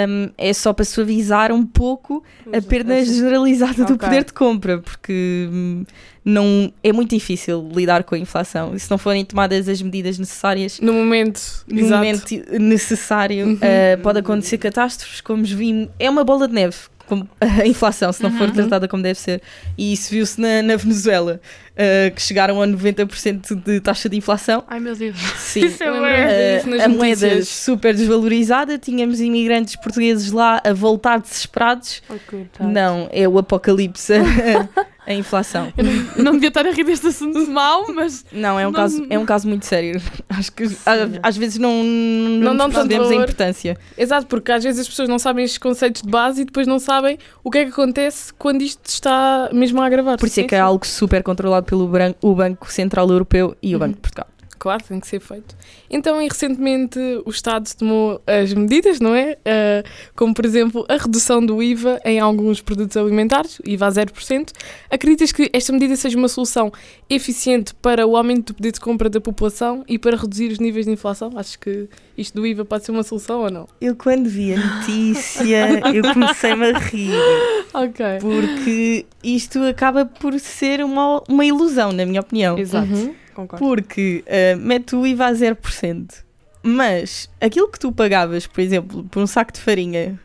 hum, 0.09 0.31
é 0.39 0.53
só 0.53 0.73
para 0.73 0.85
suavizar 0.85 1.51
um 1.53 1.67
pouco 1.67 2.23
a 2.53 2.63
perda 2.63 3.05
generalizada 3.05 3.85
do 3.85 3.95
Ok. 3.95 3.99
poder 4.09 4.25
de 4.25 4.33
compra, 4.33 4.79
porque 4.79 5.49
hum, 5.53 5.85
não, 6.25 6.73
é 6.83 6.93
muito 6.93 7.11
difícil 7.11 7.69
lidar 7.75 8.05
com 8.05 8.15
a 8.15 8.19
inflação. 8.19 8.75
E 8.75 8.79
se 8.81 8.89
não 8.91 8.97
forem 8.99 9.25
tomadas 9.25 9.69
as 9.69 9.83
medidas 9.83 10.19
necessárias 10.19 10.79
No 10.81 10.93
momento, 10.93 11.41
no 11.69 11.81
exato. 11.81 11.97
momento 11.97 12.35
necessário, 12.61 13.47
Uhum. 13.47 13.55
uh, 13.55 14.01
pode 14.03 14.21
acontecer 14.21 14.59
catástrofes, 14.59 15.21
como 15.21 15.43
vimos. 15.45 15.89
É 15.99 16.09
uma 16.09 16.23
bola 16.25 16.47
de 16.49 16.55
neve. 16.55 16.77
Como- 17.07 17.29
a 17.41 17.67
inflação, 17.67 18.13
se 18.13 18.23
não 18.23 18.31
for 18.33 18.49
Uhum. 18.49 18.55
tratada 18.55 18.89
como 18.89 19.03
deve 19.03 19.19
ser. 19.19 19.41
E 19.77 19.93
isso 19.93 20.11
viu-se 20.11 20.41
na, 20.41 20.63
na 20.63 20.77
Venezuela, 20.77 21.41
uh, 21.73 22.15
que 22.15 22.21
chegaram 22.23 22.61
a 22.63 22.67
90% 22.67 23.55
de 23.55 23.81
taxa 23.81 24.09
de 24.09 24.17
inflação. 24.17 24.65
Ai 24.69 24.81
meu 24.81 24.95
Deus. 24.97 25.17
Sim. 25.37 25.67
Isso 25.67 25.83
é 25.83 25.91
Uh, 25.91 26.83
a 26.85 26.89
moeda 26.89 27.43
super 27.45 27.95
desvalorizada, 27.95 28.79
tínhamos 28.79 29.21
imigrantes 29.21 29.77
portugueses 29.77 30.31
lá 30.33 30.61
a 30.65 30.73
voltar 30.73 31.21
desesperados. 31.21 32.03
Oh. 32.09 32.65
Não, 32.65 33.09
é 33.13 33.29
o 33.29 33.39
apocalipse 33.39 34.13
a, 35.07 35.13
inflação. 35.15 35.73
Eu 35.77 35.85
não, 35.85 36.25
não 36.25 36.33
devia 36.33 36.49
estar 36.49 36.67
a 36.67 36.71
rir 36.71 36.85
deste 36.85 37.07
assunto 37.09 37.51
mau, 37.51 37.87
mas 37.95 38.25
Não, 38.33 38.59
é 38.59 38.67
um, 38.67 38.71
Não- 38.71 38.73
caso, 38.73 39.07
é 39.11 39.19
um 39.19 39.25
caso 39.27 39.49
muito 39.49 39.67
sério. 39.67 40.01
Acho 40.29 40.53
que 40.53 40.65
a- 40.87 41.09
às 41.23 41.37
vezes 41.37 41.59
não, 41.59 41.83
não, 41.83 42.55
Não 42.55 42.71
percebemos 42.71 43.11
a 43.11 43.15
importância. 43.15 43.77
Exato, 43.97 44.27
porque 44.27 44.51
às 44.53 44.63
vezes 44.65 44.81
as 44.81 44.89
pessoas 44.89 45.09
não 45.09 45.19
sabem 45.19 45.45
estes 45.45 45.59
conceitos 45.59 46.03
de 46.03 46.09
base 46.09 46.43
e 46.43 46.45
depois 46.45 46.67
não 46.67 46.79
sabem 46.79 47.19
o 47.43 47.51
que 47.51 47.59
é 47.59 47.65
que 47.65 47.71
acontece 47.71 48.33
quando 48.35 48.63
isto 48.63 48.85
está 48.87 49.49
mesmo 49.53 49.81
a 49.81 49.87
agravar. 49.87 50.19
Por 50.19 50.27
isso 50.27 50.41
é 50.41 50.43
Sim, 50.43 50.49
que 50.49 50.55
é 50.55 50.59
sim. 50.59 50.63
algo 50.65 50.87
super 50.87 51.23
controlado 51.23 51.67
pelo 51.67 51.87
Bran- 51.89 52.15
o 52.23 52.35
Banco 52.35 52.71
Central 52.73 53.09
Europeu 53.09 53.57
e 53.63 53.75
o 53.77 53.79
Banco 53.79 53.95
de 53.95 54.01
Portugal. 54.01 54.27
Claro, 54.59 54.83
tem 54.85 55.01
que 55.01 55.07
ser 55.07 55.21
feito. 55.21 55.57
Então, 55.91 56.21
e 56.21 56.29
recentemente 56.29 56.99
o 57.25 57.31
Estado 57.31 57.69
tomou 57.77 58.21
as 58.27 58.53
medidas, 58.53 59.01
não 59.01 59.15
é? 59.15 59.37
Ah, 59.45 59.83
como, 60.15 60.35
por 60.35 60.45
exemplo, 60.45 60.85
a 60.89 60.97
redução 60.97 61.45
do 61.45 61.63
IVA 61.63 62.01
em 62.05 62.21
alguns 62.21 62.61
produtos 62.61 62.97
alimentares, 62.97 63.61
IVA 63.65 63.87
a 63.87 63.91
0%. 63.91 64.51
Acreditas 64.91 65.33
que 65.33 65.51
esta 65.53 65.73
medida 65.73 65.97
seja 65.97 66.17
uma 66.17 66.29
solução 66.29 66.73
eficiente 67.09 67.75
para 67.75 68.07
o 68.07 68.17
aumento 68.17 68.49
do 68.49 68.55
poder 68.55 68.73
de 68.73 68.81
compra 68.81 69.09
da 69.09 69.21
população 69.21 69.85
e 69.89 69.99
para 69.99 70.17
reduzir 70.17 70.51
os 70.51 70.59
níveis 70.59 70.87
de 70.87 70.93
inflação? 70.93 71.33
Acho 71.37 71.59
que 71.59 71.89
isto 72.17 72.35
do 72.35 72.47
IVA 72.47 72.65
pode 72.65 72.85
ser 72.85 72.93
uma 72.93 73.03
solução 73.03 73.43
ou 73.43 73.51
não? 73.51 73.69
Eu 73.81 73.95
quando 73.97 74.29
vi 74.29 74.55
a 74.55 74.57
notícia, 74.57 75.81
eu 75.95 76.03
comecei-me 76.13 76.71
a 76.71 76.79
rir, 76.79 77.13
ok. 77.73 78.07
porque 78.21 79.07
isto 79.23 79.63
acaba 79.65 80.05
por 80.05 80.39
ser 80.39 80.85
uma, 80.85 81.23
uma 81.29 81.45
ilusão, 81.45 81.93
na 81.93 82.07
minha 82.07 82.21
opinião. 82.21 82.59
Exato. 82.59 82.93
Uhum. 82.93 83.15
Concordo. 83.35 83.65
Porque 83.65 84.25
ah, 84.27 84.57
mete 84.57 84.95
o 84.97 85.07
IVA 85.07 85.27
a 85.27 85.33
0%, 85.33 86.23
mas 86.63 87.29
aquilo 87.41 87.69
que 87.69 87.79
tu 87.79 87.93
pagavas, 87.93 88.47
por 88.47 88.61
exemplo, 88.61 89.05
por 89.11 89.23
um 89.23 89.27
saco 89.27 89.53
de 89.53 89.61
farinha, 89.61 90.19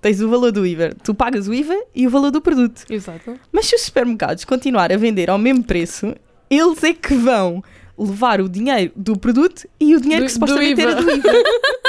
tens 0.00 0.20
o 0.20 0.28
valor 0.28 0.50
do 0.52 0.66
IVA, 0.66 0.94
tu 1.02 1.14
pagas 1.14 1.46
o 1.48 1.54
IVA 1.54 1.76
e 1.94 2.06
o 2.06 2.10
valor 2.10 2.30
do 2.30 2.40
produto. 2.40 2.84
Exato. 2.90 3.38
Mas 3.52 3.66
se 3.66 3.74
os 3.76 3.82
supermercados 3.82 4.44
continuar 4.44 4.90
a 4.92 4.96
vender 4.96 5.28
ao 5.30 5.38
mesmo 5.38 5.62
preço, 5.64 6.14
eles 6.50 6.82
é 6.82 6.92
que 6.94 7.14
vão 7.14 7.62
levar 7.98 8.40
o 8.40 8.48
dinheiro 8.48 8.90
do 8.96 9.16
produto 9.18 9.68
e 9.78 9.94
o 9.94 10.00
dinheiro 10.00 10.24
Do- 10.24 10.26
que 10.26 10.32
supostamente 10.32 10.80
era 10.80 10.94
do 10.94 11.10
IVA. 11.10 11.28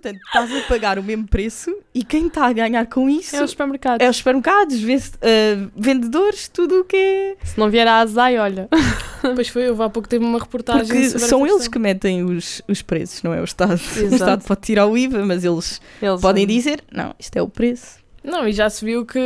Portanto, 0.00 0.20
estás 0.26 0.54
a 0.54 0.60
pagar 0.68 0.98
o 0.98 1.02
mesmo 1.02 1.26
preço 1.26 1.74
e 1.94 2.04
quem 2.04 2.28
está 2.28 2.46
a 2.46 2.52
ganhar 2.52 2.86
com 2.86 3.08
isso 3.10 3.34
É 3.34 3.42
os 3.42 3.50
supermercados. 3.50 4.06
é 4.06 4.08
os 4.08 4.16
supermercados, 4.16 4.76
ah, 5.22 5.68
vendedores, 5.76 6.48
tudo 6.48 6.80
o 6.80 6.84
que 6.84 6.96
é. 6.96 7.36
Se 7.44 7.58
não 7.58 7.68
vier 7.70 7.86
a 7.86 7.98
azai, 8.00 8.38
olha. 8.38 8.68
Pois 9.34 9.48
foi, 9.48 9.68
houve 9.68 9.82
há 9.82 9.90
pouco 9.90 10.08
tempo 10.08 10.24
uma 10.24 10.38
reportagem 10.38 10.86
Porque 10.86 11.08
sobre 11.10 11.26
são 11.26 11.44
eles 11.44 11.66
que 11.66 11.76
metem 11.78 12.22
os, 12.22 12.62
os 12.68 12.82
preços, 12.82 13.20
não 13.24 13.34
é 13.34 13.40
o 13.40 13.44
Estado. 13.44 13.80
O 13.98 14.00
Exato. 14.00 14.14
Estado 14.14 14.44
pode 14.44 14.60
tirar 14.60 14.86
o 14.86 14.96
IVA, 14.96 15.26
mas 15.26 15.44
eles 15.44 15.80
Eles 16.00 16.20
podem 16.20 16.46
dizer: 16.46 16.80
não, 16.92 17.12
isto 17.18 17.36
é 17.36 17.42
o 17.42 17.48
preço. 17.48 17.98
Não, 18.22 18.46
e 18.46 18.52
já 18.52 18.68
se 18.68 18.84
viu 18.84 19.06
que... 19.06 19.18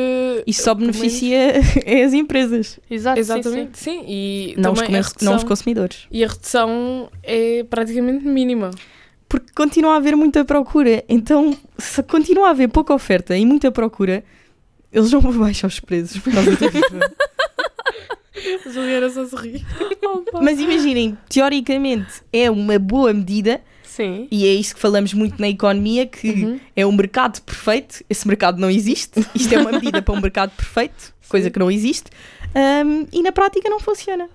Isso 0.46 0.62
só 0.62 0.74
menos- 0.74 0.96
beneficia 0.96 1.60
é 1.84 2.04
as 2.04 2.12
empresas, 2.12 2.78
Exato, 2.90 3.18
Exatamente, 3.18 3.78
sim. 3.78 4.04
E 4.06 4.54
não 4.56 4.72
os, 4.72 4.80
comer- 4.80 4.92
não 4.92 5.00
os 5.00 5.08
redução- 5.12 5.38
consumidores. 5.48 6.06
E 6.10 6.22
a 6.24 6.28
redução 6.28 7.10
é 7.22 7.64
praticamente 7.68 8.24
mínima. 8.24 8.70
Porque 9.32 9.50
continua 9.54 9.94
a 9.94 9.96
haver 9.96 10.14
muita 10.14 10.44
procura. 10.44 11.02
Então, 11.08 11.56
se 11.78 12.02
continua 12.02 12.48
a 12.48 12.50
haver 12.50 12.68
pouca 12.68 12.92
oferta 12.92 13.34
e 13.34 13.46
muita 13.46 13.72
procura, 13.72 14.22
eles 14.92 15.10
não 15.10 15.22
vão 15.22 15.32
baixar 15.32 15.68
os 15.68 15.80
preços 15.80 16.18
por 16.20 16.30
causa 16.34 16.50
do 16.54 16.64
IVA. 16.66 17.12
A 18.66 18.68
Juliana 18.68 19.08
só 19.08 19.24
se 19.24 19.34
ri. 19.36 19.64
Mas 20.34 20.60
imaginem, 20.60 21.16
teoricamente 21.30 22.20
é 22.30 22.50
uma 22.50 22.78
boa 22.78 23.10
medida 23.14 23.62
Sim. 23.82 24.28
e 24.30 24.46
é 24.46 24.52
isso 24.52 24.74
que 24.74 24.80
falamos 24.82 25.14
muito 25.14 25.40
na 25.40 25.48
economia, 25.48 26.06
que 26.06 26.28
Uhum. 26.28 26.60
é 26.76 26.84
um 26.84 26.92
mercado 26.92 27.40
perfeito. 27.40 28.04
Esse 28.10 28.28
mercado 28.28 28.60
não 28.60 28.68
existe. 28.70 29.26
Isto 29.34 29.54
é 29.54 29.58
uma 29.58 29.72
medida 29.72 30.02
para 30.02 30.12
um 30.12 30.20
mercado 30.20 30.50
perfeito, 30.50 31.14
coisa 31.26 31.48
que 31.48 31.58
não 31.58 31.70
existe. 31.70 32.10
Ahm, 32.54 33.06
e 33.10 33.22
na 33.22 33.32
prática 33.32 33.66
não 33.70 33.80
funciona. 33.80 34.28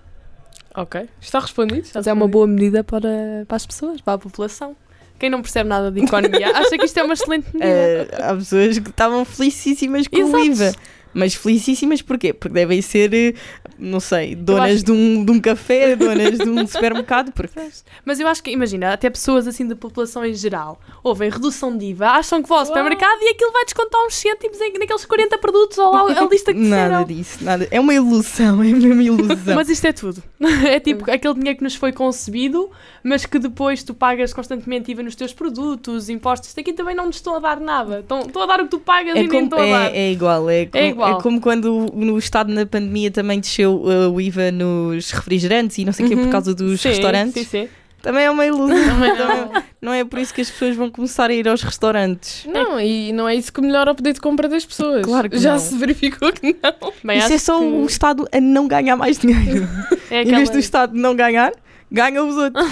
Ok, 0.74 1.08
está 1.20 1.38
respondido. 1.38 1.82
Está 1.82 2.00
Mas 2.00 2.08
é 2.08 2.12
uma 2.12 2.26
boa 2.26 2.48
medida 2.48 2.82
para, 2.82 3.44
para 3.46 3.56
as 3.56 3.64
pessoas, 3.64 4.00
para 4.00 4.14
a 4.14 4.18
população. 4.18 4.74
Quem 5.18 5.28
não 5.30 5.42
percebe 5.42 5.68
nada 5.68 5.90
de 5.90 6.00
economia 6.04 6.50
acha 6.56 6.78
que 6.78 6.84
isto 6.84 6.98
é 6.98 7.02
uma 7.02 7.14
excelente 7.14 7.46
medida. 7.52 8.08
Ah, 8.18 8.30
há 8.30 8.34
pessoas 8.36 8.78
que 8.78 8.90
estavam 8.90 9.24
felicíssimas 9.24 10.06
com 10.06 10.16
Exato. 10.16 10.36
o 10.36 10.44
IVA. 10.44 10.72
Mas 11.14 11.34
felicíssimas 11.34 12.02
porquê? 12.02 12.32
Porque 12.32 12.52
devem 12.54 12.80
ser, 12.82 13.12
eh, 13.14 13.34
não 13.78 13.98
sei, 14.00 14.34
donas 14.34 14.76
acho- 14.76 14.84
de, 14.84 14.92
um, 14.92 15.24
de 15.24 15.32
um 15.32 15.40
café, 15.40 15.96
donas 15.96 16.38
de 16.38 16.48
um 16.48 16.66
supermercado. 16.68 17.32
Porque... 17.32 17.58
Mas 18.04 18.20
eu 18.20 18.28
acho 18.28 18.42
que, 18.42 18.50
imagina, 18.50 18.92
até 18.92 19.08
pessoas 19.10 19.46
assim 19.46 19.66
da 19.66 19.74
população 19.76 20.24
em 20.24 20.34
geral 20.34 20.78
ouvem 21.02 21.30
redução 21.30 21.76
de 21.76 21.86
IVA, 21.86 22.08
acham 22.10 22.42
que 22.42 22.48
vão 22.48 22.58
ao 22.58 22.66
supermercado 22.66 23.18
e 23.22 23.30
aquilo 23.30 23.52
vai 23.52 23.64
descontar 23.64 24.00
uns 24.06 24.14
cêntimos 24.14 24.58
naqueles 24.58 25.04
40 25.04 25.38
produtos 25.38 25.78
ou 25.78 25.92
lá 25.92 26.02
a 26.02 26.24
lista 26.28 26.52
que 26.52 26.58
Nada 26.60 27.04
disseram. 27.04 27.04
disso, 27.04 27.44
nada. 27.44 27.68
É 27.70 27.80
uma 27.80 27.94
ilusão, 27.94 28.62
é 28.62 28.66
uma 28.66 29.02
ilusão. 29.02 29.54
Mas 29.56 29.68
isto 29.68 29.86
é 29.86 29.92
tudo. 29.92 30.22
É 30.68 30.78
tipo 30.80 31.10
aquele 31.10 31.34
dinheiro 31.34 31.56
que 31.58 31.64
nos 31.64 31.74
foi 31.74 31.92
concebido, 31.92 32.70
mas 33.02 33.24
que 33.26 33.38
depois 33.38 33.82
tu 33.82 33.94
pagas 33.94 34.32
constantemente 34.32 34.90
IVA 34.90 35.02
nos 35.02 35.14
teus 35.14 35.32
produtos, 35.32 36.08
impostos. 36.08 36.48
Isto 36.50 36.60
aqui 36.60 36.72
também 36.72 36.94
não 36.94 37.06
nos 37.06 37.16
estão 37.16 37.36
a 37.36 37.38
dar 37.38 37.58
nada. 37.60 38.00
Estão, 38.00 38.20
estão 38.20 38.42
a 38.42 38.46
dar 38.46 38.60
o 38.60 38.64
que 38.64 38.70
tu 38.70 38.78
pagas 38.80 39.14
É, 39.16 39.22
e 39.22 39.28
nem 39.28 39.44
estão 39.44 39.58
a 39.58 39.62
dar. 39.62 39.94
é, 39.94 39.98
é 39.98 40.12
igual, 40.12 40.50
é, 40.50 40.66
como, 40.66 40.84
igual. 40.84 41.07
É 41.10 41.22
como 41.22 41.40
quando 41.40 41.86
no 41.94 42.18
Estado 42.18 42.52
na 42.52 42.64
pandemia 42.66 43.10
também 43.10 43.40
desceu 43.40 43.74
uh, 43.76 44.10
o 44.12 44.20
IVA 44.20 44.50
nos 44.52 45.10
refrigerantes 45.10 45.78
e 45.78 45.84
não 45.84 45.92
sei 45.92 46.06
o 46.06 46.08
quê 46.08 46.16
por 46.16 46.24
Uhum. 46.24 46.30
causa 46.30 46.54
dos 46.54 46.80
Sim, 46.80 46.88
restaurantes. 46.88 47.34
Sim, 47.34 47.44
sim. 47.44 47.68
Também 48.00 48.24
é 48.24 48.30
uma 48.30 48.46
ilusão. 48.46 48.68
Também 48.76 49.16
Também- 49.16 49.36
não. 49.52 49.62
não 49.82 49.92
é 49.92 50.04
por 50.04 50.20
isso 50.20 50.32
que 50.32 50.40
as 50.40 50.48
pessoas 50.48 50.76
vão 50.76 50.88
começar 50.88 51.30
a 51.30 51.34
ir 51.34 51.48
aos 51.48 51.62
restaurantes. 51.62 52.44
Não, 52.46 52.80
e 52.80 53.12
não 53.12 53.28
é 53.28 53.34
isso 53.34 53.52
que 53.52 53.60
melhora 53.60 53.90
o 53.90 53.94
poder 53.94 54.12
de 54.12 54.20
compra 54.20 54.48
das 54.48 54.64
pessoas. 54.64 55.04
Claro 55.04 55.28
que 55.28 55.36
Já 55.38 55.54
não. 55.54 55.58
se 55.58 55.76
verificou 55.76 56.32
que 56.32 56.56
não. 56.62 57.14
Isso 57.16 57.32
é 57.32 57.38
só 57.38 57.58
que 57.58 57.64
o 57.64 57.84
Estado 57.86 58.28
a 58.32 58.40
não 58.40 58.68
ganhar 58.68 58.94
mais 58.96 59.18
dinheiro. 59.18 59.68
é, 60.10 60.22
Em 60.22 60.24
vez 60.26 60.28
aquela- 60.38 60.52
do 60.52 60.58
Estado 60.60 60.96
não 60.96 61.16
ganhar, 61.16 61.52
ganha 61.90 62.22
os 62.22 62.36
outros. 62.36 62.66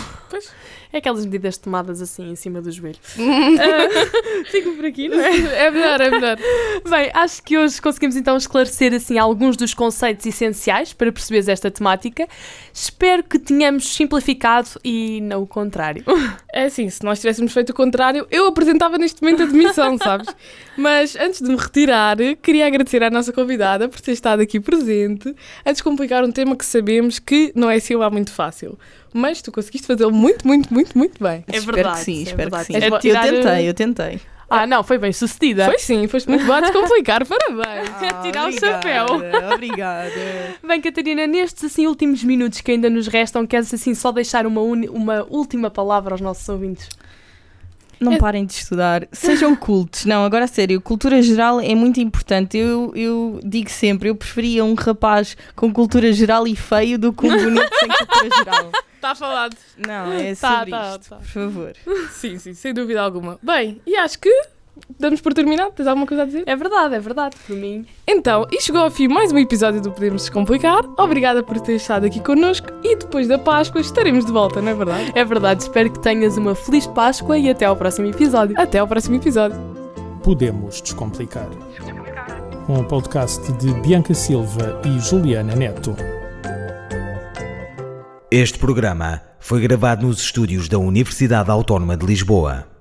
É 0.97 0.99
aquelas 0.99 1.25
medidas 1.25 1.57
tomadas 1.57 2.01
assim 2.01 2.31
em 2.31 2.37
cima 2.37 2.61
do 2.61 2.71
joelho. 2.71 2.99
Fico 4.51 4.73
por 4.73 4.85
aqui, 4.85 5.09
não 5.09 5.21
é? 5.21 5.67
É 5.67 5.71
melhor, 5.71 6.01
é 6.01 6.11
melhor. 6.11 6.37
Bem, 6.89 7.11
acho 7.15 7.43
que 7.43 7.57
hoje 7.57 7.81
conseguimos 7.81 8.17
então 8.17 8.37
esclarecer 8.37 8.93
assim 8.95 9.19
alguns 9.19 9.57
dos 9.57 9.75
conceitos 9.75 10.25
essenciais 10.27 10.93
para 10.93 11.13
perceberes 11.13 11.49
esta 11.49 11.71
temática. 11.71 12.27
Espero 12.73 13.23
que 13.23 13.39
tenhamos 13.39 13.89
simplificado 13.89 14.69
e 14.85 15.21
não 15.23 15.43
o 15.43 15.47
contrário. 15.47 16.05
É 16.57 16.65
assim, 16.65 16.89
se 16.89 17.05
nós 17.05 17.21
tivéssemos 17.21 17.53
feito 17.53 17.69
o 17.69 17.75
contrário, 17.75 18.27
eu 18.31 18.47
apresentava 18.47 18.97
neste 18.97 19.23
momento 19.23 19.43
a 19.43 19.47
demissão, 19.47 19.99
sabes? 20.03 20.27
Mas 20.75 21.15
antes 21.15 21.43
de 21.43 21.51
me 21.51 21.57
retirar, 21.57 22.17
queria 22.43 22.67
agradecer 22.67 23.03
à 23.03 23.11
nossa 23.11 23.31
convidada 23.31 23.91
por 23.91 24.01
ter 24.01 24.13
estado 24.13 24.41
aqui 24.41 24.59
presente 24.59 25.35
a 25.67 25.73
descomplicar 25.73 26.25
um 26.25 26.33
tema 26.33 26.57
que 26.57 26.65
sabemos 26.65 27.19
que 27.19 27.53
não 27.55 27.69
é 27.69 27.77
assim 27.77 27.95
lá 27.95 28.09
muito 28.09 28.33
fácil. 28.33 28.79
Mas 29.17 29.41
tu 29.43 29.51
conseguiste 29.51 29.87
fazê-lo 29.87 30.13
muito, 30.13 30.47
muito, 30.47 30.73
muito, 30.73 30.97
muito 30.97 31.23
bem. 31.23 31.45
É 31.49 31.57
espero 31.57 31.75
verdade, 31.77 31.99
que 31.99 32.05
sim, 32.05 32.19
é 32.19 32.23
espero 32.23 32.37
verdade. 32.51 32.67
que 32.67 32.73
sim. 32.73 32.79
É 32.79 32.87
eu 32.89 32.99
tentei, 33.01 33.69
eu 33.69 33.75
tentei. 33.75 34.21
Ah, 34.49 34.65
não, 34.65 34.85
foi 34.85 34.97
bem 34.97 35.13
sucedida. 35.13 35.65
Foi 35.65 35.77
sim, 35.79 36.07
foste 36.07 36.29
muito 36.29 36.45
boa 36.45 36.59
a 36.59 36.61
descomplicar, 36.61 37.27
parabéns. 37.27 37.91
Ah, 38.01 38.21
tirar 38.23 38.49
o 38.49 38.53
chapéu. 38.53 39.07
Obrigada. 39.53 40.13
Bem, 40.65 40.81
Catarina, 40.81 41.27
nestes 41.27 41.65
assim 41.65 41.87
últimos 41.89 42.23
minutos 42.23 42.61
que 42.61 42.71
ainda 42.71 42.89
nos 42.89 43.09
restam, 43.09 43.45
queres 43.45 43.75
assim 43.75 43.93
só 43.95 44.13
deixar 44.13 44.47
uma, 44.47 44.61
uni- 44.61 44.89
uma 44.89 45.27
última 45.29 45.69
palavra 45.69 46.15
aos 46.15 46.21
nossos 46.21 46.49
ouvintes? 46.49 46.89
Não 48.01 48.19
parem 48.19 48.45
de 48.45 48.53
estudar, 48.53 49.07
sejam 49.13 49.55
cultos. 49.57 50.05
Não, 50.05 50.25
agora 50.25 50.45
a 50.45 50.49
sério, 50.49 50.81
cultura 50.81 51.21
geral 51.23 51.61
é 51.61 51.75
muito 51.75 52.01
importante. 52.01 52.57
Eu, 52.59 52.93
eu 52.95 53.41
digo 53.45 53.71
sempre, 53.71 54.09
eu 54.09 54.15
preferia 54.17 54.65
um 54.65 54.75
rapaz 54.75 55.37
com 55.55 55.73
cultura 55.73 56.13
geral 56.13 56.47
e 56.47 56.55
feio 56.55 56.99
do 56.99 57.13
que 57.13 57.27
um 57.27 57.37
bonito 57.43 57.71
sem 57.79 57.89
cultura 57.89 58.37
geral. 58.45 58.73
Está 58.95 59.15
falado. 59.15 59.57
Não, 59.77 60.13
é 60.13 60.35
Tá, 60.35 60.59
sobre 60.59 60.71
tá, 60.71 60.91
isto, 60.99 61.09
tá. 61.11 61.17
por 61.17 61.27
favor. 61.27 61.73
Sim, 62.11 62.39
sim, 62.39 62.55
sem 62.55 62.75
dúvida 62.75 63.01
alguma. 63.01 63.39
Bem, 63.43 63.81
e 63.87 63.95
acho 63.97 64.19
que 64.19 64.31
damos 64.99 65.21
por 65.21 65.33
terminado. 65.33 65.73
Tens 65.73 65.87
alguma 65.87 66.07
coisa 66.07 66.23
a 66.23 66.27
dizer? 66.27 66.45
É 66.47 66.57
verdade, 66.57 66.95
é 66.95 67.01
verdade, 67.01 67.37
por 67.47 67.57
mim. 67.57 67.87
Então, 68.07 68.47
e 68.51 68.61
chegou 68.61 68.83
ao 68.83 68.91
fim 68.91 69.09
mais 69.09 69.33
um 69.33 69.39
episódio 69.39 69.81
do 69.81 69.91
Podemos 69.91 70.23
Descomplicar. 70.23 70.85
Obrigada 70.99 71.43
por 71.43 71.61
ter 71.61 71.77
estado 71.77 72.07
aqui 72.07 72.21
connosco 72.21 72.69
e 72.83 72.97
depois 72.97 73.29
da 73.29 73.39
Páscoa 73.39 73.81
estaremos 73.81 74.25
de 74.25 74.33
volta, 74.33 74.61
não 74.61 74.71
é 74.71 74.75
verdade? 74.75 75.13
É 75.15 75.25
verdade, 75.25 75.63
espero 75.63 75.91
que 75.91 76.01
tenhas 76.01 76.37
uma 76.37 76.55
feliz 76.55 76.87
Páscoa 76.87 77.39
e 77.39 77.51
até 77.51 77.65
ao 77.65 77.77
próximo 77.77 78.09
episódio. 78.09 78.59
Até 78.59 78.79
ao 78.79 78.89
próximo 78.89 79.17
episódio. 79.17 79.59
Podemos 80.23 80.81
Descomplicar. 80.81 81.49
Um 82.69 82.83
podcast 82.83 83.53
de 83.53 83.73
Bianca 83.75 84.13
Silva 84.13 84.81
e 84.85 84.99
Juliana 84.99 85.55
Neto. 85.55 85.95
Este 88.29 88.59
programa 88.59 89.23
foi 89.39 89.61
gravado 89.61 90.05
nos 90.05 90.21
estúdios 90.21 90.69
da 90.69 90.77
Universidade 90.77 91.49
Autónoma 91.49 91.97
de 91.97 92.05
Lisboa. 92.05 92.76